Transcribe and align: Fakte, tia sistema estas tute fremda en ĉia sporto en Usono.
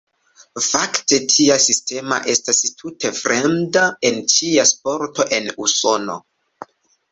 Fakte, 0.67 1.19
tia 1.33 1.57
sistema 1.65 2.17
estas 2.33 2.63
tute 2.79 3.13
fremda 3.19 3.85
en 4.11 4.19
ĉia 4.37 4.67
sporto 4.73 5.29
en 5.41 5.55
Usono. 5.69 6.21